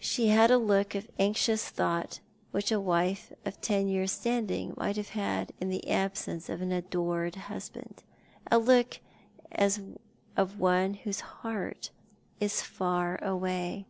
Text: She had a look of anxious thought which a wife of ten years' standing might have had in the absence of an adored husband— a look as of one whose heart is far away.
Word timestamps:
She 0.00 0.26
had 0.26 0.50
a 0.50 0.58
look 0.58 0.96
of 0.96 1.08
anxious 1.20 1.68
thought 1.68 2.18
which 2.50 2.72
a 2.72 2.80
wife 2.80 3.32
of 3.44 3.60
ten 3.60 3.86
years' 3.86 4.10
standing 4.10 4.74
might 4.76 4.96
have 4.96 5.10
had 5.10 5.52
in 5.60 5.68
the 5.68 5.88
absence 5.88 6.48
of 6.48 6.60
an 6.60 6.72
adored 6.72 7.36
husband— 7.36 8.02
a 8.50 8.58
look 8.58 8.98
as 9.52 9.80
of 10.36 10.58
one 10.58 10.94
whose 10.94 11.20
heart 11.20 11.90
is 12.40 12.60
far 12.60 13.22
away. 13.22 13.86